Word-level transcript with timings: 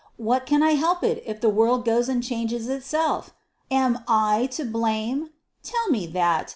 What 0.17 0.47
can 0.47 0.63
I 0.63 0.71
help 0.71 1.03
it, 1.03 1.21
if 1.27 1.41
the 1.41 1.49
world 1.49 1.85
goes 1.85 2.09
and 2.09 2.23
changes 2.23 2.67
itself? 2.67 3.35
Am 3.69 3.99
I 4.07 4.47
to 4.47 4.65
blame? 4.65 5.29
tell 5.61 5.89
me 5.89 6.07
that. 6.07 6.49